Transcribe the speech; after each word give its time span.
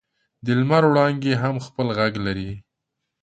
د 0.45 0.47
لمر 0.59 0.83
وړانګې 0.89 1.33
هم 1.41 1.55
خپل 1.65 1.87
ږغ 1.99 2.13
لري. 2.25 2.51